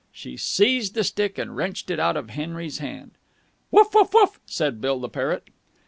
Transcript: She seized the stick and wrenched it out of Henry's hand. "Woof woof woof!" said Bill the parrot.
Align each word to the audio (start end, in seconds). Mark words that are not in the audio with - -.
She 0.11 0.35
seized 0.35 0.95
the 0.95 1.03
stick 1.03 1.37
and 1.37 1.55
wrenched 1.55 1.91
it 1.91 1.99
out 1.99 2.17
of 2.17 2.31
Henry's 2.31 2.79
hand. 2.79 3.11
"Woof 3.69 3.93
woof 3.93 4.11
woof!" 4.15 4.39
said 4.47 4.81
Bill 4.81 4.99
the 4.99 5.09
parrot. 5.09 5.49